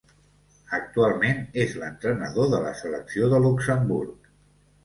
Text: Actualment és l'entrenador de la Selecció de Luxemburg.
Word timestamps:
Actualment 0.77 1.43
és 1.65 1.75
l'entrenador 1.83 2.49
de 2.55 2.63
la 2.65 2.73
Selecció 2.81 3.31
de 3.35 3.43
Luxemburg. 3.47 4.35